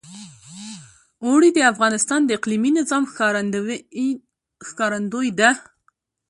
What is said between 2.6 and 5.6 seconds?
نظام ښکارندوی ده.